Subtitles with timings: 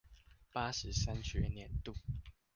[0.51, 1.93] 八十三學年度